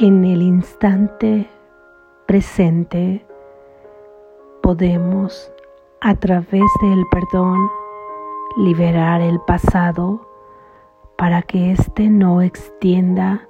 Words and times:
En 0.00 0.24
el 0.24 0.42
instante 0.42 1.50
presente 2.28 3.26
podemos 4.62 5.52
a 6.00 6.14
través 6.14 6.62
del 6.80 7.04
perdón 7.10 7.68
liberar 8.58 9.20
el 9.20 9.40
pasado 9.40 10.24
para 11.16 11.42
que 11.42 11.72
éste 11.72 12.10
no 12.10 12.42
extienda 12.42 13.48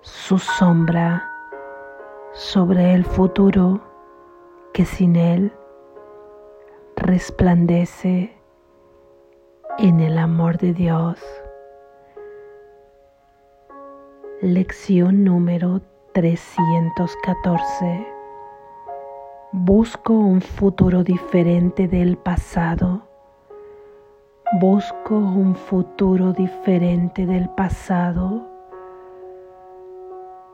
su 0.00 0.40
sombra 0.40 1.30
sobre 2.32 2.94
el 2.94 3.04
futuro 3.04 3.80
que 4.72 4.84
sin 4.84 5.14
él 5.14 5.52
resplandece 6.96 8.36
en 9.78 10.00
el 10.00 10.18
amor 10.18 10.58
de 10.58 10.72
Dios. 10.72 11.20
Lección 14.40 15.24
número 15.24 15.82
314. 16.12 18.06
Busco 19.50 20.12
un 20.12 20.40
futuro 20.40 21.02
diferente 21.02 21.88
del 21.88 22.16
pasado. 22.16 23.02
Busco 24.60 25.16
un 25.16 25.56
futuro 25.56 26.32
diferente 26.32 27.26
del 27.26 27.48
pasado. 27.48 28.46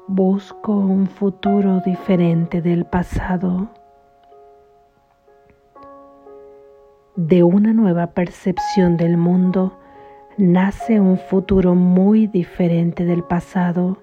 Busco 0.06 0.72
un 0.72 1.06
futuro 1.06 1.82
diferente 1.84 2.62
del 2.62 2.86
pasado. 2.86 3.68
De 7.16 7.42
una 7.42 7.74
nueva 7.74 8.06
percepción 8.06 8.96
del 8.96 9.18
mundo, 9.18 9.76
nace 10.36 11.00
un 11.00 11.18
futuro 11.18 11.74
muy 11.74 12.26
diferente 12.26 13.04
del 13.04 13.22
pasado. 13.22 13.98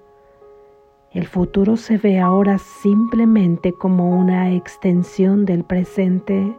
El 1.12 1.28
futuro 1.28 1.76
se 1.76 1.98
ve 1.98 2.20
ahora 2.20 2.58
simplemente 2.58 3.74
como 3.74 4.18
una 4.18 4.52
extensión 4.54 5.46
del 5.46 5.64
presente. 5.64 6.56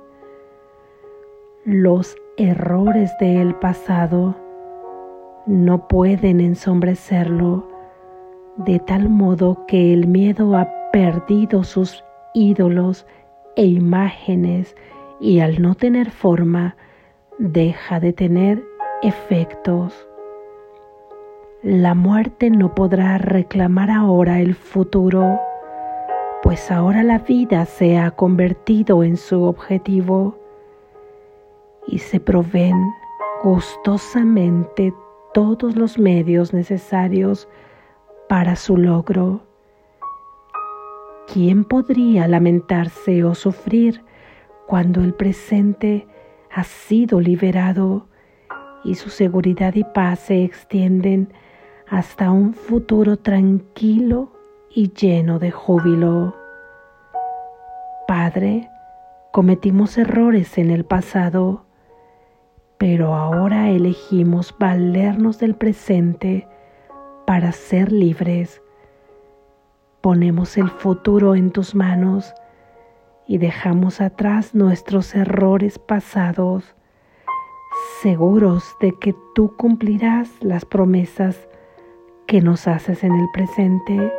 Los 1.64 2.16
errores 2.36 3.10
del 3.18 3.54
pasado 3.54 4.36
no 5.46 5.88
pueden 5.88 6.40
ensombrecerlo 6.40 7.66
de 8.56 8.78
tal 8.78 9.08
modo 9.08 9.64
que 9.66 9.94
el 9.94 10.06
miedo 10.06 10.56
ha 10.56 10.68
perdido 10.92 11.64
sus 11.64 12.04
ídolos 12.34 13.06
e 13.56 13.64
imágenes 13.64 14.76
y 15.20 15.40
al 15.40 15.62
no 15.62 15.74
tener 15.74 16.10
forma 16.10 16.76
deja 17.38 17.98
de 18.00 18.12
tener 18.12 18.62
efectos. 19.02 19.92
La 21.62 21.94
muerte 21.94 22.50
no 22.50 22.74
podrá 22.74 23.18
reclamar 23.18 23.90
ahora 23.90 24.40
el 24.40 24.54
futuro, 24.54 25.40
pues 26.42 26.70
ahora 26.70 27.02
la 27.02 27.18
vida 27.18 27.66
se 27.66 27.98
ha 27.98 28.12
convertido 28.12 29.04
en 29.04 29.16
su 29.16 29.42
objetivo 29.42 30.38
y 31.86 31.98
se 31.98 32.20
proveen 32.20 32.76
gustosamente 33.42 34.94
todos 35.34 35.76
los 35.76 35.98
medios 35.98 36.52
necesarios 36.52 37.48
para 38.28 38.56
su 38.56 38.76
logro. 38.76 39.42
¿Quién 41.32 41.64
podría 41.64 42.28
lamentarse 42.28 43.24
o 43.24 43.34
sufrir 43.34 44.04
cuando 44.66 45.00
el 45.00 45.14
presente 45.14 46.06
ha 46.50 46.64
sido 46.64 47.20
liberado 47.20 48.06
y 48.84 48.94
su 48.94 49.10
seguridad 49.10 49.74
y 49.74 49.84
paz 49.84 50.20
se 50.20 50.42
extienden 50.44 51.32
hasta 51.88 52.30
un 52.30 52.54
futuro 52.54 53.18
tranquilo 53.18 54.32
y 54.70 54.92
lleno 54.92 55.38
de 55.38 55.50
júbilo. 55.50 56.34
Padre, 58.08 58.70
cometimos 59.30 59.98
errores 59.98 60.58
en 60.58 60.70
el 60.70 60.84
pasado, 60.84 61.64
pero 62.78 63.14
ahora 63.14 63.70
elegimos 63.70 64.54
valernos 64.58 65.38
del 65.38 65.54
presente 65.54 66.48
para 67.26 67.52
ser 67.52 67.92
libres. 67.92 68.62
Ponemos 70.00 70.56
el 70.56 70.68
futuro 70.68 71.34
en 71.34 71.52
tus 71.52 71.74
manos 71.74 72.34
y 73.26 73.38
dejamos 73.38 74.00
atrás 74.00 74.54
nuestros 74.54 75.14
errores 75.14 75.78
pasados 75.78 76.74
seguros 78.02 78.76
de 78.80 78.92
que 78.98 79.14
tú 79.32 79.54
cumplirás 79.56 80.28
las 80.40 80.64
promesas 80.64 81.48
que 82.26 82.40
nos 82.40 82.66
haces 82.66 83.04
en 83.04 83.12
el 83.12 83.28
presente 83.32 84.12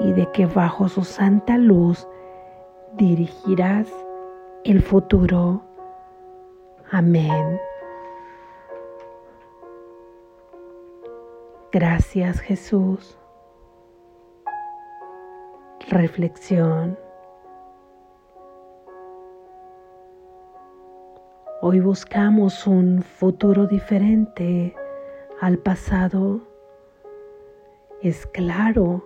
y 0.00 0.12
de 0.12 0.30
que 0.32 0.46
bajo 0.46 0.88
su 0.88 1.04
santa 1.04 1.58
luz 1.58 2.08
dirigirás 2.96 3.88
el 4.64 4.80
futuro. 4.80 5.62
Amén. 6.90 7.60
Gracias 11.70 12.40
Jesús. 12.40 13.18
Reflexión. 15.90 16.98
Hoy 21.60 21.80
buscamos 21.80 22.68
un 22.68 23.02
futuro 23.02 23.66
diferente 23.66 24.76
al 25.40 25.58
pasado. 25.58 26.40
Es 28.00 28.26
claro 28.26 29.04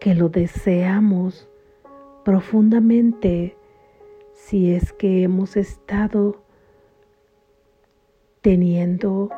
que 0.00 0.14
lo 0.14 0.30
deseamos 0.30 1.46
profundamente 2.24 3.54
si 4.32 4.72
es 4.72 4.94
que 4.94 5.24
hemos 5.24 5.58
estado 5.58 6.40
teniendo 8.40 9.28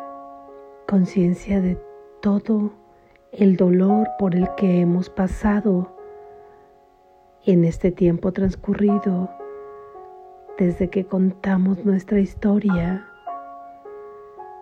conciencia 0.87 1.61
de 1.61 1.83
todo 2.23 2.71
el 3.33 3.57
dolor 3.57 4.09
por 4.21 4.37
el 4.37 4.49
que 4.55 4.81
hemos 4.81 5.11
pasado 5.11 5.97
en 7.45 7.65
este 7.65 7.91
tiempo 7.91 8.31
transcurrido 8.31 9.40
desde 10.61 10.91
que 10.91 11.07
contamos 11.07 11.87
nuestra 11.87 12.21
historia. 12.21 13.07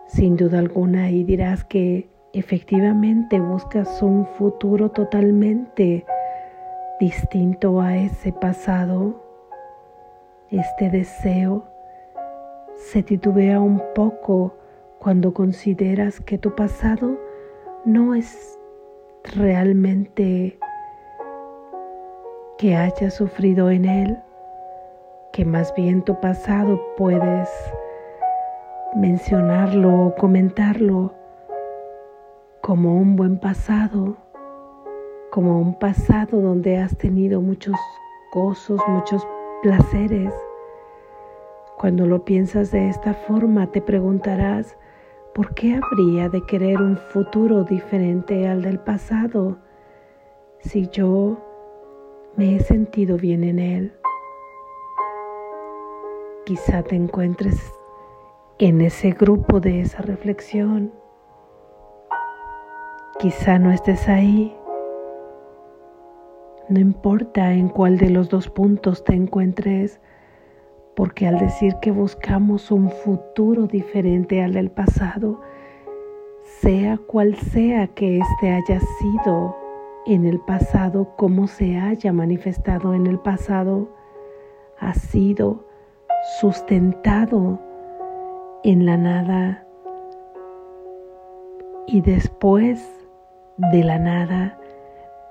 Sin 0.07 0.37
duda 0.37 0.59
alguna 0.59 1.11
y 1.11 1.25
dirás 1.25 1.65
que 1.65 2.09
efectivamente 2.31 3.41
buscas 3.41 4.01
un 4.01 4.25
futuro 4.25 4.91
totalmente 4.91 6.05
distinto 7.01 7.81
a 7.81 7.97
ese 7.97 8.31
pasado. 8.31 9.21
Este 10.49 10.89
deseo 10.89 11.65
se 12.75 13.03
titubea 13.03 13.59
un 13.59 13.81
poco 13.93 14.55
cuando 14.99 15.33
consideras 15.33 16.21
que 16.21 16.37
tu 16.37 16.55
pasado 16.55 17.19
no 17.83 18.15
es 18.15 18.57
realmente 19.35 20.57
que 22.57 22.77
hayas 22.77 23.15
sufrido 23.15 23.69
en 23.69 23.83
él 23.83 24.17
que 25.39 25.45
más 25.45 25.73
bien 25.73 26.01
tu 26.01 26.19
pasado 26.19 26.81
puedes 26.97 27.47
mencionarlo 28.93 30.07
o 30.07 30.15
comentarlo 30.15 31.13
como 32.59 32.97
un 32.97 33.15
buen 33.15 33.39
pasado, 33.39 34.17
como 35.31 35.61
un 35.61 35.79
pasado 35.79 36.41
donde 36.41 36.75
has 36.75 36.97
tenido 36.97 37.39
muchos 37.39 37.77
gozos, 38.33 38.81
muchos 38.89 39.25
placeres. 39.63 40.33
Cuando 41.77 42.05
lo 42.05 42.25
piensas 42.25 42.71
de 42.71 42.89
esta 42.89 43.13
forma 43.13 43.71
te 43.71 43.81
preguntarás, 43.81 44.77
¿por 45.33 45.53
qué 45.53 45.79
habría 45.81 46.27
de 46.27 46.45
querer 46.47 46.81
un 46.81 46.97
futuro 46.97 47.63
diferente 47.63 48.45
al 48.45 48.61
del 48.61 48.81
pasado 48.81 49.57
si 50.59 50.89
yo 50.89 51.37
me 52.35 52.57
he 52.57 52.59
sentido 52.59 53.15
bien 53.15 53.45
en 53.45 53.59
él? 53.59 53.98
Quizá 56.49 56.81
te 56.81 56.95
encuentres 56.95 57.71
en 58.57 58.81
ese 58.81 59.11
grupo 59.11 59.59
de 59.59 59.81
esa 59.81 60.01
reflexión. 60.01 60.91
Quizá 63.19 63.59
no 63.59 63.71
estés 63.71 64.09
ahí. 64.09 64.57
No 66.67 66.79
importa 66.79 67.53
en 67.53 67.69
cuál 67.69 67.99
de 67.99 68.09
los 68.09 68.29
dos 68.29 68.49
puntos 68.49 69.03
te 69.03 69.13
encuentres, 69.13 70.01
porque 70.95 71.27
al 71.27 71.37
decir 71.37 71.75
que 71.83 71.91
buscamos 71.91 72.71
un 72.71 72.89
futuro 72.89 73.67
diferente 73.67 74.41
al 74.41 74.53
del 74.53 74.71
pasado, 74.71 75.41
sea 76.61 76.97
cual 76.97 77.35
sea 77.35 77.89
que 77.89 78.17
éste 78.17 78.49
haya 78.49 78.79
sido 78.97 79.55
en 80.07 80.25
el 80.25 80.39
pasado, 80.39 81.15
como 81.15 81.45
se 81.45 81.77
haya 81.77 82.11
manifestado 82.11 82.95
en 82.95 83.05
el 83.05 83.19
pasado, 83.19 83.87
ha 84.79 84.95
sido 84.95 85.68
sustentado 86.37 87.59
en 88.63 88.85
la 88.85 88.97
nada 88.97 89.65
y 91.87 92.01
después 92.01 92.87
de 93.57 93.83
la 93.83 93.97
nada 93.97 94.59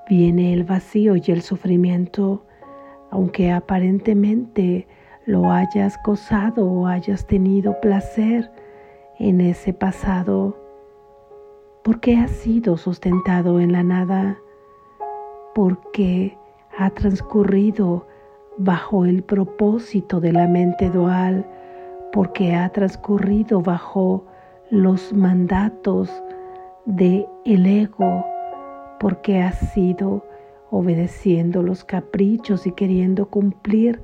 viene 0.08 0.52
el 0.52 0.64
vacío 0.64 1.14
y 1.16 1.22
el 1.28 1.42
sufrimiento, 1.42 2.44
aunque 3.10 3.52
aparentemente 3.52 4.88
lo 5.24 5.52
hayas 5.52 5.98
gozado 6.04 6.66
o 6.66 6.86
hayas 6.86 7.26
tenido 7.26 7.80
placer 7.80 8.50
en 9.18 9.40
ese 9.40 9.72
pasado, 9.72 10.56
porque 11.84 12.16
ha 12.16 12.26
sido 12.26 12.76
sustentado 12.76 13.60
en 13.60 13.72
la 13.72 13.84
nada, 13.84 14.38
porque 15.54 16.36
ha 16.76 16.90
transcurrido 16.90 18.06
bajo 18.58 19.04
el 19.04 19.22
propósito 19.22 20.20
de 20.20 20.32
la 20.32 20.48
mente 20.48 20.90
dual, 20.90 21.46
porque 22.12 22.54
ha 22.54 22.68
transcurrido 22.70 23.60
bajo 23.60 24.24
los 24.70 25.12
mandatos 25.12 26.10
de 26.84 27.26
el 27.44 27.66
ego, 27.66 28.24
porque 28.98 29.40
ha 29.40 29.52
sido 29.52 30.24
obedeciendo 30.70 31.62
los 31.62 31.84
caprichos 31.84 32.66
y 32.66 32.72
queriendo 32.72 33.26
cumplir 33.26 34.02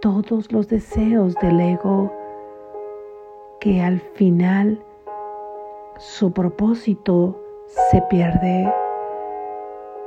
todos 0.00 0.52
los 0.52 0.68
deseos 0.68 1.34
del 1.42 1.60
ego, 1.60 2.12
que 3.60 3.82
al 3.82 3.98
final 4.14 4.80
su 5.98 6.32
propósito 6.32 7.42
se 7.90 8.00
pierde, 8.02 8.72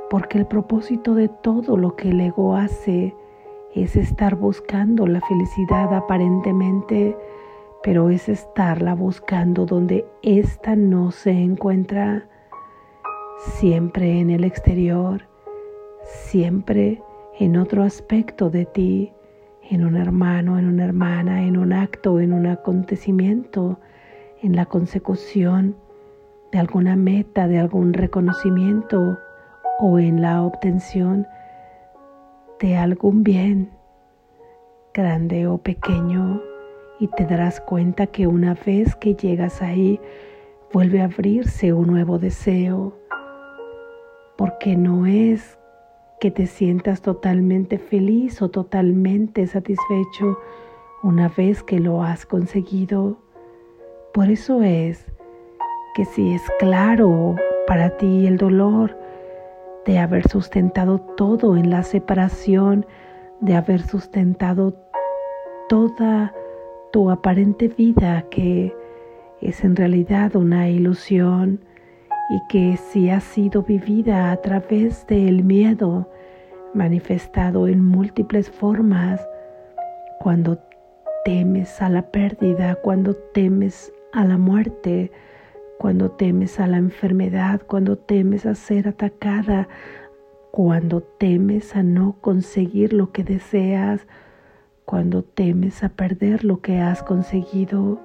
porque 0.08 0.38
el 0.38 0.46
propósito 0.46 1.14
de 1.14 1.28
todo 1.28 1.76
lo 1.76 1.94
que 1.94 2.10
el 2.10 2.20
ego 2.20 2.56
hace 2.56 3.14
es 3.74 3.96
estar 3.96 4.36
buscando 4.36 5.06
la 5.06 5.20
felicidad 5.20 5.94
aparentemente, 5.94 7.16
pero 7.82 8.10
es 8.10 8.28
estarla 8.28 8.94
buscando 8.94 9.66
donde 9.66 10.06
ésta 10.22 10.76
no 10.76 11.10
se 11.12 11.30
encuentra, 11.30 12.26
siempre 13.38 14.20
en 14.20 14.30
el 14.30 14.44
exterior, 14.44 15.22
siempre 16.02 17.02
en 17.38 17.56
otro 17.56 17.82
aspecto 17.82 18.50
de 18.50 18.66
ti, 18.66 19.12
en 19.70 19.84
un 19.84 19.96
hermano, 19.96 20.58
en 20.58 20.66
una 20.66 20.84
hermana, 20.84 21.44
en 21.44 21.56
un 21.56 21.72
acto, 21.72 22.20
en 22.20 22.32
un 22.32 22.46
acontecimiento, 22.46 23.78
en 24.42 24.56
la 24.56 24.66
consecución 24.66 25.76
de 26.52 26.58
alguna 26.58 26.96
meta, 26.96 27.46
de 27.46 27.58
algún 27.58 27.92
reconocimiento 27.92 29.18
o 29.78 29.98
en 29.98 30.20
la 30.20 30.42
obtención 30.42 31.26
de 32.60 32.76
algún 32.76 33.24
bien, 33.24 33.70
grande 34.92 35.46
o 35.46 35.58
pequeño, 35.58 36.42
y 36.98 37.08
te 37.08 37.24
darás 37.24 37.60
cuenta 37.60 38.06
que 38.06 38.26
una 38.26 38.54
vez 38.54 38.94
que 38.96 39.14
llegas 39.14 39.62
ahí, 39.62 39.98
vuelve 40.72 41.00
a 41.00 41.06
abrirse 41.06 41.72
un 41.72 41.86
nuevo 41.86 42.18
deseo, 42.18 42.94
porque 44.36 44.76
no 44.76 45.06
es 45.06 45.58
que 46.20 46.30
te 46.30 46.46
sientas 46.46 47.00
totalmente 47.00 47.78
feliz 47.78 48.42
o 48.42 48.50
totalmente 48.50 49.46
satisfecho 49.46 50.38
una 51.02 51.28
vez 51.28 51.62
que 51.62 51.80
lo 51.80 52.02
has 52.02 52.26
conseguido. 52.26 53.18
Por 54.12 54.28
eso 54.28 54.62
es 54.62 55.06
que 55.94 56.04
si 56.04 56.34
es 56.34 56.42
claro 56.58 57.36
para 57.66 57.96
ti 57.96 58.26
el 58.26 58.36
dolor, 58.36 58.99
de 59.86 59.98
haber 59.98 60.28
sustentado 60.28 60.98
todo 60.98 61.56
en 61.56 61.70
la 61.70 61.82
separación, 61.82 62.86
de 63.40 63.56
haber 63.56 63.82
sustentado 63.82 64.74
toda 65.68 66.34
tu 66.92 67.10
aparente 67.10 67.68
vida 67.68 68.22
que 68.30 68.74
es 69.40 69.64
en 69.64 69.76
realidad 69.76 70.36
una 70.36 70.68
ilusión 70.68 71.60
y 72.30 72.40
que 72.48 72.76
si 72.76 73.10
ha 73.10 73.20
sido 73.20 73.62
vivida 73.62 74.30
a 74.30 74.36
través 74.36 75.06
del 75.06 75.42
miedo 75.42 76.08
manifestado 76.74 77.66
en 77.66 77.84
múltiples 77.84 78.50
formas, 78.50 79.20
cuando 80.20 80.58
temes 81.24 81.80
a 81.82 81.88
la 81.88 82.02
pérdida, 82.10 82.76
cuando 82.76 83.14
temes 83.14 83.92
a 84.12 84.24
la 84.24 84.38
muerte, 84.38 85.10
cuando 85.80 86.10
temes 86.10 86.60
a 86.60 86.66
la 86.66 86.76
enfermedad, 86.76 87.62
cuando 87.66 87.96
temes 87.96 88.44
a 88.44 88.54
ser 88.54 88.86
atacada, 88.86 89.66
cuando 90.50 91.00
temes 91.02 91.74
a 91.74 91.82
no 91.82 92.16
conseguir 92.20 92.92
lo 92.92 93.12
que 93.12 93.24
deseas, 93.24 94.06
cuando 94.84 95.24
temes 95.24 95.82
a 95.82 95.88
perder 95.88 96.44
lo 96.44 96.60
que 96.60 96.80
has 96.80 97.02
conseguido. 97.02 97.98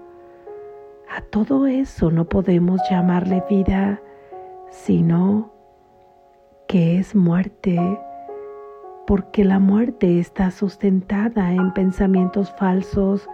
A 1.13 1.19
todo 1.19 1.68
eso 1.68 2.12
no 2.12 2.30
podemos 2.30 2.80
llamarle 2.89 3.44
vida, 3.50 4.01
sino 4.69 5.51
que 6.69 6.98
es 6.98 7.13
muerte, 7.13 8.00
porque 9.06 9.44
la 9.44 9.60
muerte 9.60 10.19
está 10.19 10.50
sustentada 10.50 11.51
en 11.51 11.74
pensamientos 11.74 12.56
falsos, 12.57 13.28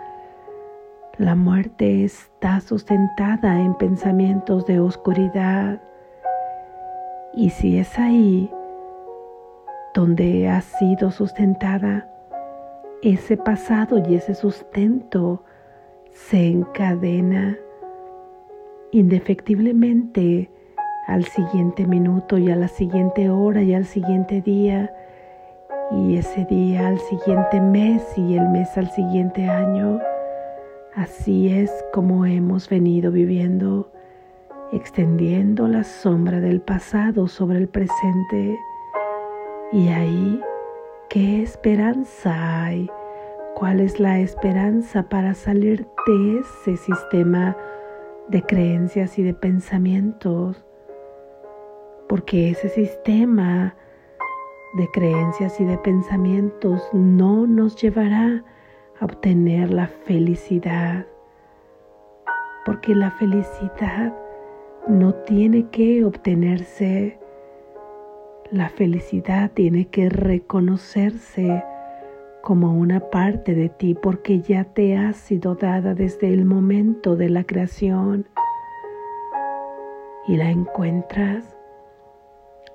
la 1.17 1.35
muerte 1.35 2.03
está 2.03 2.61
sustentada 2.61 3.59
en 3.59 3.75
pensamientos 3.75 4.65
de 4.65 4.79
oscuridad. 4.79 5.81
Y 7.33 7.49
si 7.49 7.77
es 7.77 7.99
ahí 7.99 8.49
donde 9.93 10.49
ha 10.49 10.61
sido 10.61 11.11
sustentada, 11.11 12.07
ese 13.01 13.35
pasado 13.37 13.97
y 14.07 14.15
ese 14.15 14.35
sustento 14.35 15.43
se 16.11 16.47
encadena 16.47 17.57
indefectiblemente 18.91 20.51
al 21.07 21.25
siguiente 21.25 21.85
minuto 21.87 22.37
y 22.37 22.51
a 22.51 22.55
la 22.55 22.67
siguiente 22.67 23.29
hora 23.29 23.61
y 23.63 23.73
al 23.73 23.85
siguiente 23.85 24.41
día 24.41 24.93
y 25.91 26.17
ese 26.17 26.45
día 26.45 26.87
al 26.87 26.99
siguiente 26.99 27.59
mes 27.59 28.01
y 28.17 28.37
el 28.37 28.47
mes 28.49 28.77
al 28.77 28.89
siguiente 28.91 29.49
año 29.49 29.99
Así 30.95 31.47
es 31.47 31.71
como 31.93 32.25
hemos 32.25 32.67
venido 32.67 33.13
viviendo, 33.13 33.89
extendiendo 34.73 35.69
la 35.69 35.85
sombra 35.85 36.41
del 36.41 36.59
pasado 36.59 37.29
sobre 37.29 37.59
el 37.59 37.69
presente. 37.69 38.59
Y 39.71 39.87
ahí, 39.87 40.41
¿qué 41.09 41.43
esperanza 41.43 42.65
hay? 42.65 42.89
¿Cuál 43.55 43.79
es 43.79 44.01
la 44.01 44.19
esperanza 44.19 45.03
para 45.03 45.33
salir 45.33 45.87
de 46.07 46.39
ese 46.39 46.75
sistema 46.75 47.55
de 48.27 48.43
creencias 48.43 49.17
y 49.17 49.23
de 49.23 49.33
pensamientos? 49.33 50.65
Porque 52.09 52.49
ese 52.49 52.67
sistema 52.67 53.77
de 54.73 54.89
creencias 54.91 55.57
y 55.61 55.63
de 55.63 55.77
pensamientos 55.77 56.81
no 56.91 57.47
nos 57.47 57.81
llevará 57.81 58.43
obtener 59.01 59.73
la 59.73 59.87
felicidad, 59.87 61.07
porque 62.65 62.93
la 62.93 63.11
felicidad 63.11 64.15
no 64.87 65.13
tiene 65.13 65.67
que 65.69 66.05
obtenerse, 66.05 67.19
la 68.51 68.69
felicidad 68.69 69.51
tiene 69.51 69.87
que 69.87 70.09
reconocerse 70.09 71.63
como 72.43 72.73
una 72.73 72.99
parte 72.99 73.55
de 73.55 73.69
ti 73.69 73.95
porque 73.95 74.41
ya 74.41 74.65
te 74.65 74.97
ha 74.97 75.13
sido 75.13 75.55
dada 75.55 75.93
desde 75.93 76.33
el 76.33 76.45
momento 76.45 77.15
de 77.15 77.29
la 77.29 77.43
creación. 77.43 78.27
Y 80.27 80.37
la 80.37 80.51
encuentras 80.51 81.55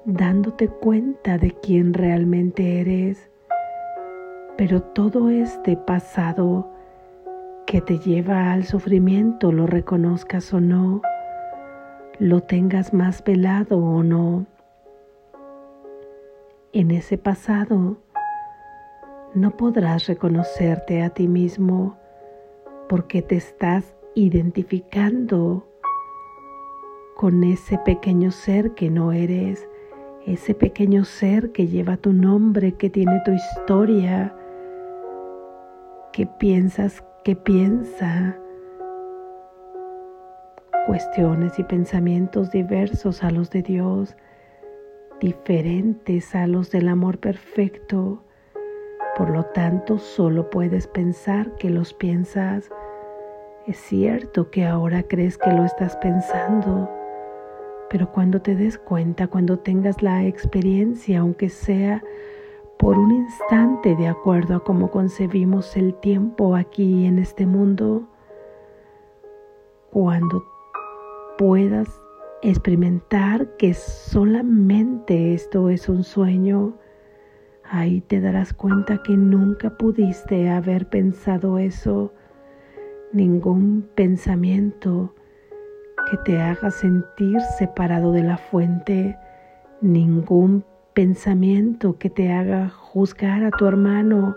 dándote 0.05 0.69
cuenta 0.69 1.39
de 1.39 1.53
quién 1.53 1.95
realmente 1.95 2.81
eres 2.81 3.31
pero 4.57 4.83
todo 4.83 5.29
este 5.31 5.77
pasado 5.77 6.71
que 7.67 7.81
te 7.81 7.99
lleva 7.99 8.53
al 8.53 8.65
sufrimiento, 8.65 9.53
lo 9.53 9.67
reconozcas 9.67 10.55
o 10.55 10.61
no, 10.61 11.03
lo 12.19 12.43
tengas 12.43 12.95
más 12.95 13.23
velado 13.23 13.79
o 13.79 14.03
no, 14.03 14.47
en 16.73 16.91
ese 16.91 17.19
pasado 17.19 17.97
no 19.35 19.51
podrás 19.57 20.07
reconocerte 20.07 21.03
a 21.03 21.11
ti 21.11 21.27
mismo 21.27 21.97
porque 22.89 23.23
te 23.23 23.37
estás 23.37 23.95
identificando 24.15 25.67
con 27.17 27.45
ese 27.45 27.79
pequeño 27.79 28.31
ser 28.31 28.73
que 28.73 28.91
no 28.91 29.13
eres, 29.13 29.69
ese 30.27 30.55
pequeño 30.55 31.05
ser 31.05 31.53
que 31.53 31.67
lleva 31.67 31.97
tu 31.97 32.13
nombre, 32.13 32.73
que 32.73 32.91
tiene 32.91 33.21
tu 33.25 33.33
historia, 33.33 34.35
qué 36.17 36.25
piensas, 36.25 37.05
qué 37.25 37.37
piensa, 37.37 38.39
cuestiones 40.87 41.59
y 41.59 41.63
pensamientos 41.65 42.51
diversos 42.51 43.23
a 43.23 43.31
los 43.31 43.51
de 43.51 43.61
Dios, 43.61 44.17
diferentes 45.21 46.35
a 46.35 46.47
los 46.47 46.71
del 46.71 46.89
amor 46.89 47.19
perfecto. 47.19 48.25
Por 49.19 49.29
lo 49.29 49.45
tanto, 49.45 49.99
solo 49.99 50.49
puedes 50.49 50.87
pensar 50.87 51.55
que 51.57 51.69
los 51.69 51.93
piensas. 51.93 52.71
Es 53.67 53.77
cierto 53.77 54.51
que 54.51 54.65
ahora 54.65 55.03
crees 55.03 55.37
que 55.37 55.53
lo 55.53 55.67
estás 55.67 55.97
pensando, 55.99 56.91
Pero 57.91 58.11
cuando 58.11 58.41
te 58.41 58.57
des 58.57 58.79
cuenta, 58.79 59.29
cuando 59.29 59.59
tengas 59.59 60.03
la 60.03 60.25
experiencia, 60.25 61.21
aunque 61.21 61.51
sea 61.51 62.03
por 62.79 62.99
un 62.99 63.11
instante 63.11 63.97
de 63.97 64.09
acuerdo 64.09 64.57
a 64.57 64.65
cómo 64.65 64.91
concebimos 64.91 65.77
el 65.77 65.95
tiempo 65.95 66.55
aquí 66.55 67.07
en 67.07 67.19
este 67.19 67.47
mundo, 67.47 68.07
cuando 69.91 70.45
puedas 71.39 71.89
experimentar 72.43 73.57
que 73.57 73.75
solamente 73.75 75.35
esto 75.35 75.71
es 75.71 75.89
un 75.89 76.05
sueño, 76.05 76.77
ahí 77.65 78.03
te 78.03 78.21
darás 78.21 78.53
cuenta 78.53 79.03
que 79.03 79.17
nunca 79.17 79.71
pudiste 79.71 80.51
haber 80.51 80.89
pensado 80.89 81.59
eso, 81.59 82.13
ningún 83.13 83.89
pensamiento 83.95 85.15
que 86.11 86.19
te 86.19 86.41
haga 86.41 86.71
sentir 86.71 87.41
separado 87.59 88.13
de 88.13 88.23
la 88.23 88.37
fuente, 88.37 89.17
ningún 89.81 90.61
pensamiento 90.61 90.76
que 91.99 92.09
te 92.09 92.33
haga 92.33 92.71
juzgar 92.71 93.45
a 93.45 93.51
tu 93.51 93.67
hermano, 93.67 94.35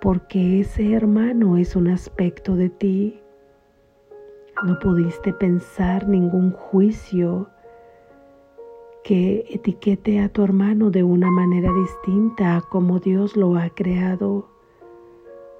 porque 0.00 0.60
ese 0.60 0.94
hermano 0.94 1.58
es 1.58 1.76
un 1.76 1.88
aspecto 1.88 2.56
de 2.56 2.70
ti. 2.70 3.20
No 4.64 4.78
pudiste 4.78 5.34
pensar 5.34 6.08
ningún 6.08 6.52
juicio 6.52 7.50
que 9.04 9.44
etiquete 9.50 10.20
a 10.20 10.30
tu 10.30 10.42
hermano 10.42 10.90
de 10.90 11.02
una 11.02 11.30
manera 11.30 11.70
distinta 11.74 12.56
a 12.56 12.62
como 12.62 12.98
Dios 12.98 13.36
lo 13.36 13.58
ha 13.58 13.68
creado 13.74 14.48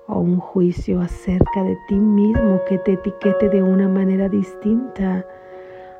o 0.06 0.20
un 0.20 0.38
juicio 0.38 1.02
acerca 1.02 1.62
de 1.64 1.76
ti 1.88 1.96
mismo 1.96 2.62
que 2.66 2.78
te 2.78 2.94
etiquete 2.94 3.50
de 3.50 3.62
una 3.62 3.90
manera 3.90 4.30
distinta 4.30 5.26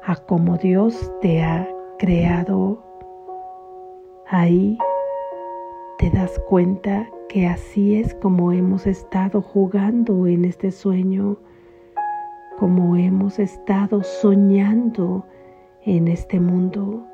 a 0.03 0.17
como 0.17 0.57
Dios 0.57 1.13
te 1.21 1.43
ha 1.43 1.69
creado. 1.99 2.92
Ahí 4.35 4.79
te 5.99 6.09
das 6.09 6.39
cuenta 6.49 7.07
que 7.29 7.47
así 7.47 7.97
es 7.97 8.15
como 8.15 8.51
hemos 8.51 8.87
estado 8.87 9.43
jugando 9.43 10.27
en 10.27 10.47
este 10.47 10.71
sueño, 10.71 11.37
como 12.59 12.97
hemos 12.97 13.39
estado 13.39 14.03
soñando 14.03 15.27
en 15.85 16.09
este 16.09 16.41
mundo. 16.41 17.07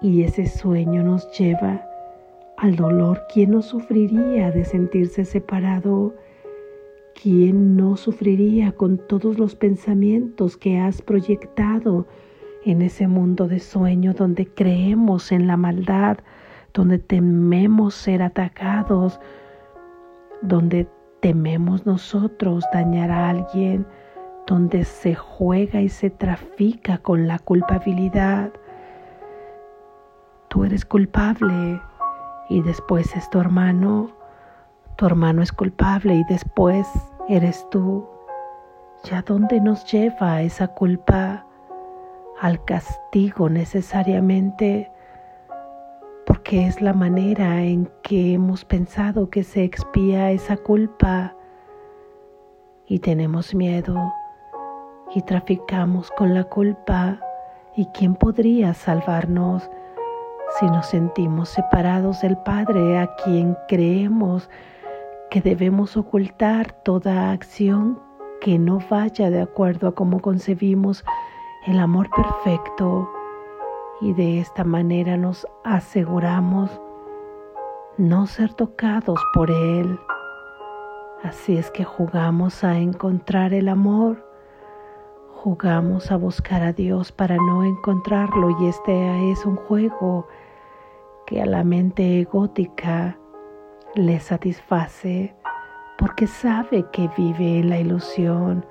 Y 0.00 0.22
ese 0.22 0.46
sueño 0.46 1.02
nos 1.02 1.28
lleva 1.36 1.84
al 2.56 2.76
dolor. 2.76 3.22
¿Quién 3.34 3.50
no 3.50 3.60
sufriría 3.60 4.52
de 4.52 4.64
sentirse 4.64 5.24
separado? 5.24 6.14
¿Quién 7.20 7.76
no 7.76 7.96
sufriría 7.96 8.70
con 8.70 8.98
todos 9.08 9.40
los 9.40 9.56
pensamientos 9.56 10.56
que 10.56 10.78
has 10.78 11.02
proyectado 11.02 12.06
en 12.64 12.82
ese 12.82 13.06
mundo 13.08 13.48
de 13.48 13.60
sueño 13.60 14.14
donde 14.14 14.46
creemos 14.46 15.32
en 15.32 15.46
la 15.46 15.56
maldad, 15.56 16.18
donde 16.72 16.98
tememos 16.98 17.94
ser 17.94 18.22
atacados, 18.22 19.20
donde 20.40 20.88
tememos 21.20 21.86
nosotros 21.86 22.64
dañar 22.72 23.10
a 23.10 23.30
alguien, 23.30 23.86
donde 24.46 24.84
se 24.84 25.14
juega 25.14 25.80
y 25.80 25.88
se 25.88 26.10
trafica 26.10 26.98
con 26.98 27.28
la 27.28 27.38
culpabilidad? 27.38 28.52
Tú 30.48 30.64
eres 30.64 30.84
culpable 30.84 31.80
y 32.48 32.60
después 32.62 33.14
es 33.16 33.30
tu 33.30 33.40
hermano, 33.40 34.10
tu 34.96 35.06
hermano 35.06 35.42
es 35.42 35.52
culpable 35.52 36.14
y 36.14 36.24
después 36.24 36.86
eres 37.28 37.66
tú. 37.70 38.06
¿Ya 39.04 39.22
dónde 39.22 39.60
nos 39.60 39.90
lleva 39.90 40.42
esa 40.42 40.68
culpa? 40.68 41.46
Al 42.42 42.64
castigo 42.64 43.48
necesariamente, 43.48 44.90
porque 46.26 46.66
es 46.66 46.82
la 46.82 46.92
manera 46.92 47.62
en 47.62 47.88
que 48.02 48.34
hemos 48.34 48.64
pensado 48.64 49.30
que 49.30 49.44
se 49.44 49.62
expía 49.62 50.32
esa 50.32 50.56
culpa 50.56 51.36
y 52.86 52.98
tenemos 52.98 53.54
miedo 53.54 53.96
y 55.14 55.22
traficamos 55.22 56.10
con 56.10 56.34
la 56.34 56.42
culpa. 56.42 57.20
¿Y 57.76 57.86
quién 57.94 58.16
podría 58.16 58.74
salvarnos? 58.74 59.70
si 60.58 60.66
nos 60.66 60.86
sentimos 60.86 61.48
separados 61.48 62.20
del 62.20 62.36
Padre 62.36 62.98
a 62.98 63.14
quien 63.24 63.56
creemos 63.68 64.50
que 65.30 65.40
debemos 65.40 65.96
ocultar 65.96 66.72
toda 66.82 67.30
acción 67.30 67.98
que 68.40 68.58
no 68.58 68.78
vaya 68.90 69.30
de 69.30 69.40
acuerdo 69.40 69.88
a 69.88 69.94
cómo 69.94 70.20
concebimos 70.20 71.04
el 71.66 71.78
amor 71.78 72.10
perfecto 72.10 73.08
y 74.00 74.12
de 74.14 74.40
esta 74.40 74.64
manera 74.64 75.16
nos 75.16 75.46
aseguramos 75.62 76.80
no 77.96 78.26
ser 78.26 78.52
tocados 78.54 79.20
por 79.32 79.50
Él. 79.50 79.98
Así 81.22 81.56
es 81.56 81.70
que 81.70 81.84
jugamos 81.84 82.64
a 82.64 82.78
encontrar 82.78 83.54
el 83.54 83.68
amor, 83.68 84.26
jugamos 85.34 86.10
a 86.10 86.16
buscar 86.16 86.62
a 86.62 86.72
Dios 86.72 87.12
para 87.12 87.36
no 87.36 87.62
encontrarlo 87.62 88.50
y 88.60 88.66
este 88.66 89.30
es 89.30 89.46
un 89.46 89.54
juego 89.54 90.26
que 91.26 91.40
a 91.40 91.46
la 91.46 91.62
mente 91.62 92.20
egótica 92.20 93.16
le 93.94 94.18
satisface 94.18 95.36
porque 95.96 96.26
sabe 96.26 96.84
que 96.90 97.08
vive 97.16 97.60
en 97.60 97.70
la 97.70 97.78
ilusión, 97.78 98.66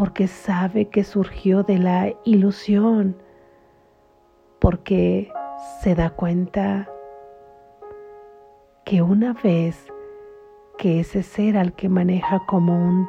porque 0.00 0.28
sabe 0.28 0.88
que 0.88 1.04
surgió 1.04 1.62
de 1.62 1.76
la 1.76 2.10
ilusión, 2.24 3.18
porque 4.58 5.30
se 5.82 5.94
da 5.94 6.08
cuenta 6.08 6.88
que 8.86 9.02
una 9.02 9.34
vez 9.34 9.92
que 10.78 11.00
ese 11.00 11.22
ser 11.22 11.58
al 11.58 11.74
que 11.74 11.90
maneja 11.90 12.40
como 12.46 12.72
un 12.74 13.06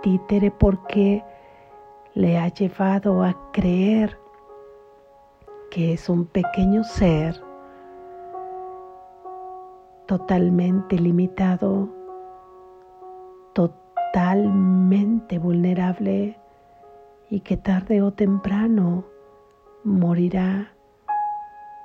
títere 0.00 0.50
porque 0.50 1.22
le 2.14 2.38
ha 2.38 2.48
llevado 2.48 3.22
a 3.22 3.36
creer 3.52 4.18
que 5.70 5.92
es 5.92 6.08
un 6.08 6.24
pequeño 6.24 6.82
ser, 6.82 7.44
totalmente 10.06 10.96
limitado, 10.96 11.90
totalmente 13.52 13.81
vulnerable 15.38 16.38
y 17.30 17.40
que 17.40 17.56
tarde 17.56 18.02
o 18.02 18.12
temprano 18.12 19.04
morirá 19.84 20.72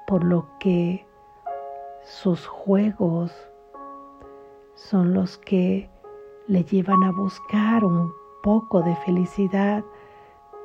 por 0.07 0.23
lo 0.23 0.47
que 0.59 1.05
sus 2.03 2.45
juegos 2.45 3.31
son 4.75 5.13
los 5.13 5.37
que 5.37 5.89
le 6.47 6.63
llevan 6.63 7.03
a 7.03 7.11
buscar 7.11 7.83
un 7.83 8.11
poco 8.43 8.81
de 8.81 8.95
felicidad 8.97 9.83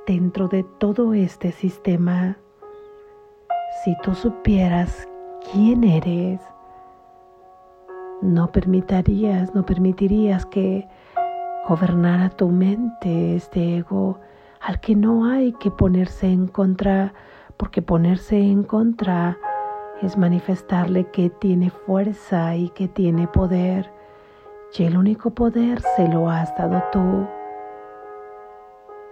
dentro 0.07 0.49
de 0.49 0.63
todo 0.63 1.15
este 1.15 1.53
sistema. 1.53 2.37
Si 3.85 3.97
tú 4.03 4.15
supieras 4.15 5.09
quién 5.53 5.83
eres, 5.83 6.41
no 8.21 8.53
permitirías, 8.53 9.55
no 9.55 9.65
permitirías 9.65 10.47
que 10.47 10.87
gobernara 11.69 12.31
tu 12.31 12.49
mente 12.49 13.37
este 13.37 13.79
ego 13.79 14.19
al 14.61 14.81
que 14.81 14.95
no 14.95 15.27
hay 15.27 15.53
que 15.55 15.71
ponerse 15.71 16.29
en 16.29 16.47
contra, 16.47 17.15
porque 17.57 17.83
ponerse 17.83 18.39
en 18.39 18.63
contra 18.63 19.37
es 20.01 20.17
manifestarle 20.17 21.11
que 21.11 21.31
tiene 21.31 21.71
fuerza 21.71 22.57
y 22.57 22.69
que 22.71 22.89
tiene 22.89 23.27
poder, 23.27 23.91
y 24.77 24.85
el 24.85 24.97
único 24.97 25.31
poder 25.31 25.81
se 25.97 26.09
lo 26.09 26.31
has 26.31 26.57
dado 26.57 26.83
tú. 26.93 27.27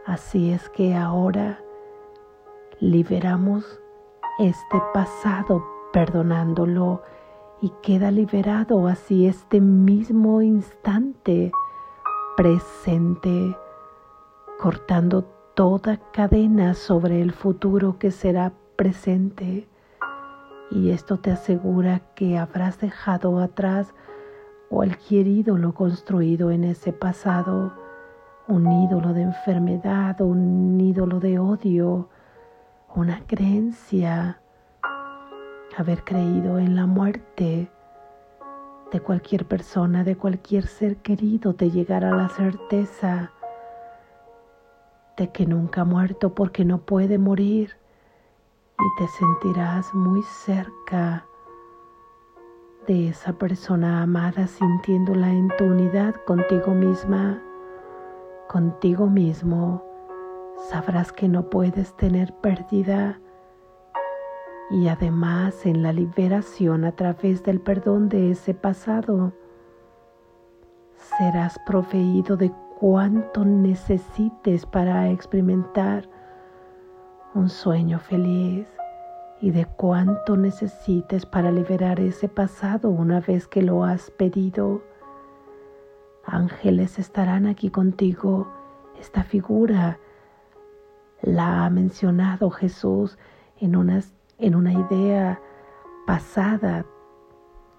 Así 0.06 0.52
es 0.52 0.68
que 0.70 0.94
ahora 0.94 1.60
liberamos 2.80 3.80
este 4.38 4.80
pasado 4.94 5.64
perdonándolo 5.92 7.02
y 7.60 7.72
queda 7.82 8.10
liberado 8.10 8.86
así 8.88 9.26
este 9.26 9.60
mismo 9.60 10.40
instante 10.42 11.52
presente, 12.40 13.54
cortando 14.58 15.24
toda 15.52 15.98
cadena 16.10 16.72
sobre 16.72 17.20
el 17.20 17.32
futuro 17.32 17.98
que 17.98 18.10
será 18.10 18.54
presente. 18.76 19.68
Y 20.70 20.88
esto 20.88 21.18
te 21.18 21.32
asegura 21.32 22.00
que 22.14 22.38
habrás 22.38 22.80
dejado 22.80 23.40
atrás 23.40 23.92
cualquier 24.70 25.26
ídolo 25.26 25.74
construido 25.74 26.50
en 26.50 26.64
ese 26.64 26.94
pasado, 26.94 27.74
un 28.48 28.72
ídolo 28.72 29.12
de 29.12 29.20
enfermedad, 29.20 30.18
un 30.22 30.80
ídolo 30.80 31.20
de 31.20 31.38
odio, 31.38 32.08
una 32.96 33.20
creencia, 33.26 34.40
haber 35.76 36.04
creído 36.04 36.58
en 36.58 36.74
la 36.74 36.86
muerte 36.86 37.70
de 38.92 39.00
cualquier 39.00 39.46
persona, 39.46 40.04
de 40.04 40.16
cualquier 40.16 40.66
ser 40.66 40.96
querido, 40.96 41.54
te 41.54 41.70
llegará 41.70 42.10
la 42.10 42.28
certeza 42.28 43.32
este 45.20 45.32
que 45.32 45.44
nunca 45.44 45.82
ha 45.82 45.84
muerto 45.84 46.34
porque 46.34 46.64
no 46.64 46.78
puede 46.78 47.18
morir 47.18 47.76
y 48.78 48.98
te 48.98 49.06
sentirás 49.06 49.92
muy 49.92 50.22
cerca 50.22 51.26
de 52.86 53.08
esa 53.08 53.34
persona 53.34 54.02
amada 54.02 54.46
sintiéndola 54.46 55.30
en 55.30 55.48
tu 55.58 55.64
unidad 55.64 56.14
contigo 56.24 56.72
misma, 56.72 57.38
contigo 58.48 59.08
mismo. 59.08 59.84
Sabrás 60.70 61.12
que 61.12 61.28
no 61.28 61.50
puedes 61.50 61.94
tener 61.98 62.32
pérdida 62.40 63.20
y 64.70 64.88
además 64.88 65.66
en 65.66 65.82
la 65.82 65.92
liberación 65.92 66.84
a 66.84 66.92
través 66.92 67.42
del 67.42 67.60
perdón 67.60 68.08
de 68.08 68.30
ese 68.30 68.54
pasado 68.54 69.32
serás 71.18 71.58
proveído 71.66 72.36
de 72.36 72.52
cuanto 72.78 73.44
necesites 73.44 74.64
para 74.64 75.10
experimentar 75.10 76.08
un 77.34 77.48
sueño 77.48 77.98
feliz 77.98 78.68
y 79.40 79.50
de 79.50 79.66
cuánto 79.66 80.36
necesites 80.36 81.26
para 81.26 81.50
liberar 81.50 81.98
ese 81.98 82.28
pasado 82.28 82.90
una 82.90 83.20
vez 83.20 83.48
que 83.48 83.62
lo 83.62 83.84
has 83.84 84.10
pedido. 84.10 84.82
Ángeles 86.24 86.98
estarán 86.98 87.46
aquí 87.46 87.70
contigo. 87.70 88.48
Esta 89.00 89.24
figura 89.24 89.98
la 91.22 91.64
ha 91.64 91.70
mencionado 91.70 92.50
Jesús 92.50 93.18
en, 93.58 93.74
en 94.40 94.54
una 94.54 94.72
idea 94.72 95.40
pasada, 96.06 96.84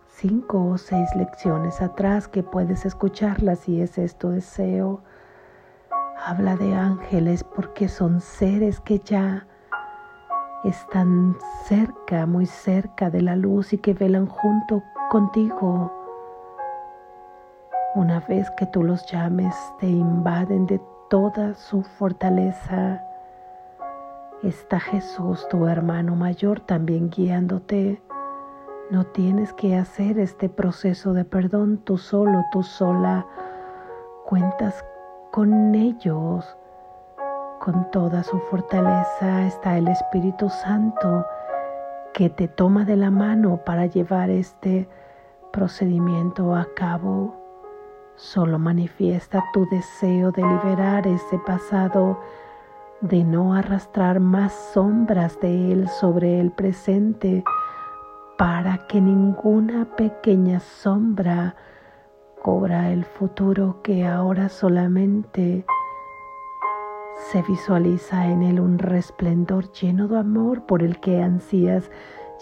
cinco 0.08 0.66
o 0.66 0.78
seis 0.78 1.10
lecciones 1.16 1.82
atrás 1.82 2.28
que 2.28 2.44
puedes 2.44 2.86
escucharla 2.86 3.56
si 3.56 3.82
es 3.82 3.98
esto 3.98 4.30
deseo. 4.30 5.02
Habla 6.24 6.56
de 6.56 6.76
ángeles 6.76 7.44
porque 7.44 7.88
son 7.88 8.22
seres 8.22 8.80
que 8.80 9.00
ya 9.00 9.48
están 10.64 11.36
cerca, 11.66 12.28
muy 12.28 12.46
cerca 12.46 13.10
de 13.10 13.22
la 13.22 13.36
luz 13.36 13.74
y 13.74 13.80
que 13.80 13.94
velan 13.94 14.28
junto 14.28 14.84
contigo. 15.10 15.92
Una 17.96 18.20
vez 18.22 18.50
que 18.52 18.68
tú 18.68 18.84
los 18.84 19.06
llames, 19.08 19.56
te 19.80 19.88
invaden 19.88 20.68
de 20.68 20.80
toda 21.10 21.56
su 21.56 21.82
fortaleza. 21.82 23.04
Está 24.44 24.80
Jesús, 24.80 25.48
tu 25.50 25.68
hermano 25.68 26.16
mayor, 26.16 26.60
también 26.60 27.10
guiándote. 27.10 28.02
No 28.90 29.06
tienes 29.06 29.54
que 29.54 29.76
hacer 29.76 30.20
este 30.20 30.50
proceso 30.50 31.14
de 31.14 31.26
perdón 31.26 31.78
tú 31.78 31.98
solo, 31.98 32.44
tú 32.52 32.64
sola. 32.64 33.26
Cuentas 34.26 34.84
con 35.32 35.76
ellos 35.76 36.58
con 37.62 37.92
toda 37.92 38.24
su 38.24 38.40
fortaleza 38.40 39.46
está 39.46 39.78
el 39.78 39.88
Espíritu 39.88 40.50
Santo 40.50 41.28
que 42.12 42.28
te 42.28 42.48
toma 42.48 42.86
de 42.86 42.96
la 42.96 43.12
mano 43.12 43.58
para 43.64 43.86
llevar 43.86 44.32
este 44.32 44.90
procedimiento 45.54 46.56
a 46.56 46.68
cabo. 46.76 47.36
Solo 48.16 48.58
manifiesta 48.58 49.44
tu 49.54 49.70
deseo 49.70 50.32
de 50.32 50.42
liberar 50.42 51.06
ese 51.06 51.38
pasado, 51.46 52.20
de 53.02 53.24
no 53.24 53.54
arrastrar 53.54 54.20
más 54.20 54.54
sombras 54.74 55.40
de 55.40 55.72
él 55.72 55.88
sobre 55.90 56.40
el 56.40 56.52
presente, 56.52 57.44
para 58.38 58.88
que 58.88 59.02
ninguna 59.02 59.86
pequeña 59.96 60.60
sombra 60.60 61.56
cobra 62.42 62.92
el 62.92 63.06
futuro 63.06 63.82
que 63.84 64.06
ahora 64.06 64.50
solamente 64.50 65.66
se 67.32 67.42
visualiza 67.44 68.28
en 68.28 68.42
él 68.42 68.60
un 68.60 68.80
resplendor 68.80 69.72
lleno 69.72 70.08
de 70.08 70.18
amor 70.18 70.66
por 70.66 70.82
el 70.82 71.00
que 71.00 71.22
ansías 71.22 71.92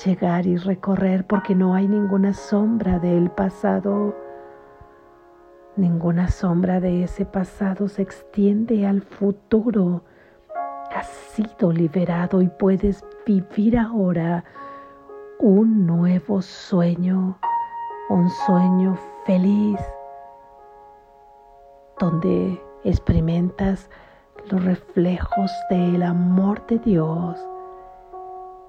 llegar 0.05 0.45
y 0.45 0.55
recorrer 0.55 1.27
porque 1.27 1.53
no 1.53 1.75
hay 1.75 1.87
ninguna 1.87 2.33
sombra 2.33 2.99
del 2.99 3.29
pasado. 3.29 4.15
Ninguna 5.75 6.29
sombra 6.29 6.79
de 6.79 7.03
ese 7.03 7.25
pasado 7.25 7.87
se 7.89 8.01
extiende 8.01 8.87
al 8.87 9.01
futuro. 9.01 10.03
Has 10.93 11.07
sido 11.07 11.71
liberado 11.71 12.41
y 12.41 12.47
puedes 12.47 13.03
vivir 13.25 13.77
ahora 13.77 14.43
un 15.39 15.85
nuevo 15.85 16.41
sueño, 16.41 17.37
un 18.09 18.29
sueño 18.45 18.97
feliz, 19.25 19.79
donde 21.99 22.61
experimentas 22.83 23.89
los 24.49 24.63
reflejos 24.63 25.51
del 25.69 26.01
amor 26.01 26.65
de 26.67 26.79
Dios, 26.79 27.39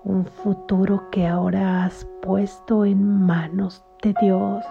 un 0.04 0.26
futuro 0.26 1.10
que 1.10 1.26
ahora 1.26 1.84
has 1.84 2.06
puesto 2.22 2.84
en 2.84 3.24
manos 3.24 3.84
de 4.02 4.14
Dios 4.20 4.64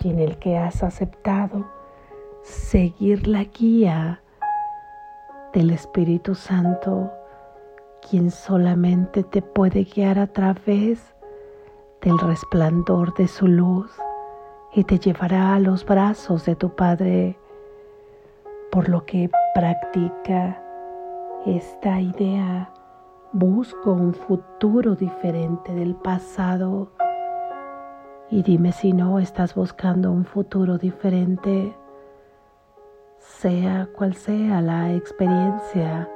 y 0.00 0.10
en 0.10 0.18
el 0.18 0.38
que 0.38 0.58
has 0.58 0.82
aceptado 0.82 1.66
seguir 2.42 3.26
la 3.26 3.44
guía 3.44 4.20
del 5.54 5.70
Espíritu 5.70 6.34
Santo, 6.34 7.12
quien 8.08 8.30
solamente 8.32 9.22
te 9.22 9.40
puede 9.40 9.84
guiar 9.84 10.18
a 10.18 10.26
través 10.26 11.14
del 12.02 12.18
resplandor 12.18 13.14
de 13.14 13.28
su 13.28 13.46
luz 13.46 13.90
y 14.74 14.82
te 14.82 14.98
llevará 14.98 15.54
a 15.54 15.60
los 15.60 15.86
brazos 15.86 16.44
de 16.44 16.56
tu 16.56 16.70
Padre 16.70 17.38
por 18.72 18.88
lo 18.88 19.06
que 19.06 19.30
practica 19.54 20.60
esta 21.46 22.00
idea. 22.00 22.72
Busco 23.32 23.92
un 23.92 24.12
futuro 24.12 24.96
diferente 24.96 25.72
del 25.72 25.94
pasado. 25.94 26.90
Y 28.28 28.42
dime 28.42 28.72
si 28.72 28.92
no 28.92 29.20
estás 29.20 29.54
buscando 29.54 30.10
un 30.10 30.24
futuro 30.24 30.78
diferente, 30.78 31.76
sea 33.24 33.88
cual 33.96 34.14
sea 34.14 34.60
la 34.60 34.92
experiencia 34.92 36.08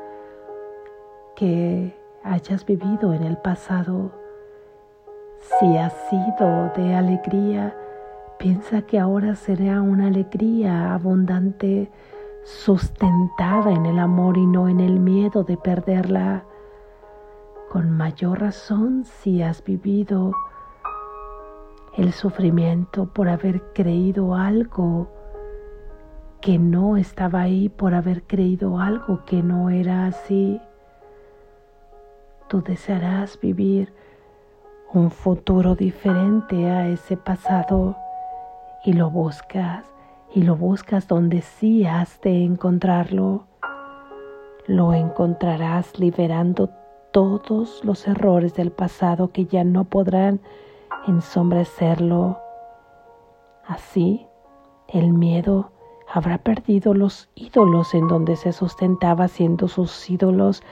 que 1.36 1.96
hayas 2.22 2.64
vivido 2.66 3.14
en 3.14 3.22
el 3.22 3.38
pasado. 3.38 4.12
Si 5.40 5.76
ha 5.76 5.88
sido 5.88 6.70
de 6.76 6.94
alegría, 6.94 7.74
piensa 8.38 8.82
que 8.82 8.98
ahora 8.98 9.34
será 9.34 9.80
una 9.80 10.08
alegría 10.08 10.92
abundante 10.92 11.90
sustentada 12.44 13.72
en 13.72 13.86
el 13.86 13.98
amor 13.98 14.36
y 14.36 14.46
no 14.46 14.68
en 14.68 14.80
el 14.80 15.00
miedo 15.00 15.44
de 15.44 15.56
perderla. 15.56 16.44
Con 17.70 17.90
mayor 17.90 18.40
razón 18.40 19.04
si 19.04 19.42
has 19.42 19.62
vivido 19.64 20.32
el 21.96 22.12
sufrimiento 22.12 23.06
por 23.06 23.28
haber 23.28 23.62
creído 23.72 24.34
algo 24.34 25.17
que 26.40 26.58
no 26.58 26.96
estaba 26.96 27.42
ahí, 27.42 27.68
por 27.68 27.94
haber 27.94 28.22
creído 28.22 28.78
algo 28.78 29.24
que 29.24 29.42
no 29.42 29.70
era 29.70 30.06
así. 30.06 30.60
Tú 32.48 32.62
desearás 32.62 33.38
vivir 33.40 33.92
un 34.92 35.10
futuro 35.10 35.74
diferente 35.74 36.70
a 36.70 36.88
ese 36.88 37.16
pasado 37.16 37.96
y 38.84 38.94
lo 38.94 39.10
buscas 39.10 39.84
y 40.34 40.42
lo 40.42 40.56
buscas 40.56 41.08
donde 41.08 41.42
sí 41.42 41.86
has 41.86 42.20
de 42.20 42.44
encontrarlo, 42.44 43.44
lo 44.66 44.94
encontrarás 44.94 45.98
liberando 45.98 46.70
todos 47.10 47.84
los 47.84 48.06
errores 48.06 48.54
del 48.54 48.70
pasado 48.70 49.32
que 49.32 49.46
ya 49.46 49.64
no 49.64 49.84
podrán 49.84 50.40
ensombrecerlo. 51.06 52.38
Así, 53.66 54.26
el 54.88 55.12
miedo 55.12 55.70
habrá 56.12 56.38
perdido 56.38 56.94
los 56.94 57.28
ídolos 57.34 57.94
en 57.94 58.08
donde 58.08 58.36
se 58.36 58.52
sustentaba 58.52 59.28
siendo 59.28 59.68
sus 59.68 60.08
ídolos 60.08 60.62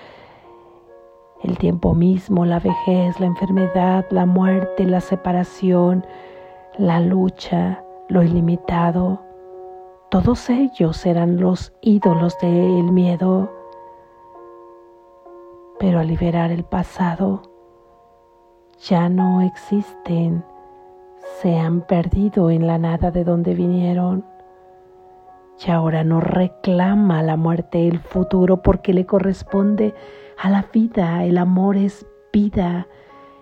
el 1.42 1.58
tiempo 1.58 1.94
mismo, 1.94 2.44
la 2.44 2.58
vejez, 2.58 3.20
la 3.20 3.26
enfermedad, 3.26 4.06
la 4.10 4.26
muerte, 4.26 4.84
la 4.84 5.00
separación, 5.00 6.04
la 6.78 7.00
lucha, 7.00 7.84
lo 8.08 8.22
ilimitado. 8.22 9.20
Todos 10.10 10.48
ellos 10.48 11.04
eran 11.04 11.38
los 11.38 11.72
ídolos 11.82 12.38
del 12.40 12.90
miedo. 12.90 13.52
Pero 15.78 16.00
al 16.00 16.08
liberar 16.08 16.50
el 16.50 16.64
pasado, 16.64 17.42
ya 18.88 19.08
no 19.08 19.42
existen, 19.42 20.42
se 21.42 21.58
han 21.58 21.82
perdido 21.82 22.50
en 22.50 22.66
la 22.66 22.78
nada 22.78 23.10
de 23.10 23.24
donde 23.24 23.54
vinieron. 23.54 24.24
Y 25.64 25.70
ahora 25.70 26.04
no 26.04 26.20
reclama 26.20 27.22
la 27.22 27.36
muerte 27.36 27.88
el 27.88 27.98
futuro 28.00 28.62
porque 28.62 28.92
le 28.92 29.06
corresponde 29.06 29.94
a 30.38 30.50
la 30.50 30.66
vida. 30.72 31.24
El 31.24 31.38
amor 31.38 31.76
es 31.76 32.06
vida. 32.32 32.86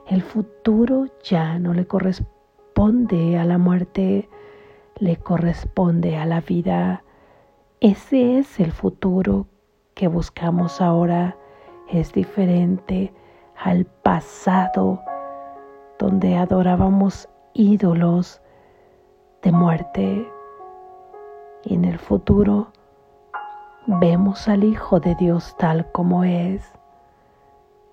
El 0.07 0.23
futuro 0.23 1.07
ya 1.23 1.59
no 1.59 1.75
le 1.75 1.87
corresponde 1.87 3.39
a 3.39 3.45
la 3.45 3.59
muerte 3.59 4.29
le 5.01 5.17
corresponde 5.17 6.17
a 6.17 6.27
la 6.27 6.41
vida 6.41 7.05
ese 7.85 8.39
es 8.39 8.61
el 8.61 8.73
futuro 8.73 9.47
que 9.93 10.09
buscamos 10.09 10.81
ahora. 10.81 11.37
Es 11.93 12.15
diferente 12.15 13.13
al 13.63 13.85
pasado 13.85 15.03
donde 15.99 16.35
adorábamos 16.35 17.29
ídolos 17.53 18.41
de 19.43 19.53
muerte. 19.53 20.27
Y 21.65 21.75
en 21.75 21.85
el 21.85 21.99
futuro 21.99 22.69
vemos 23.87 24.49
al 24.49 24.65
Hijo 24.65 25.01
de 25.01 25.15
Dios 25.15 25.57
tal 25.59 25.91
como 25.93 26.25
es, 26.25 26.63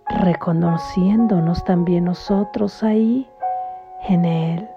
reconociéndonos 0.08 1.64
también 1.64 2.06
nosotros 2.06 2.84
ahí 2.84 3.30
en 4.08 4.26
Él, 4.26 4.68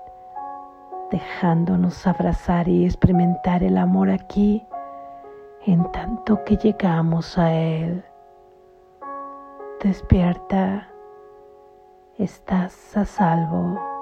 dejándonos 1.11 2.07
abrazar 2.07 2.69
y 2.69 2.85
experimentar 2.85 3.63
el 3.63 3.79
amor 3.79 4.11
aquí 4.11 4.65
en 5.67 5.91
tanto 5.93 6.45
que 6.45 6.57
llegamos 6.57 7.39
a 7.39 7.53
Él. 7.53 8.05
Despierta, 9.83 10.89
estás 12.19 12.97
a 12.97 13.05
salvo. 13.05 13.94